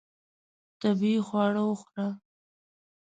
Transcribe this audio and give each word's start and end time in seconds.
طبیعي 0.81 1.19
خواړه 1.27 1.61
وخوره. 1.67 2.07